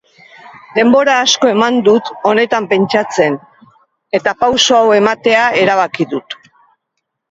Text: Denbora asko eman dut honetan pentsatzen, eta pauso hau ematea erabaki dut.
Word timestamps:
Denbora 0.77 1.17
asko 1.25 1.49
eman 1.57 1.77
dut 1.89 2.09
honetan 2.31 2.69
pentsatzen, 2.73 3.39
eta 4.21 4.37
pauso 4.43 4.83
hau 4.83 4.93
ematea 5.05 5.49
erabaki 5.65 6.13
dut. 6.19 6.43